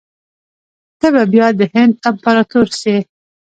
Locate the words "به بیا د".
1.13-1.61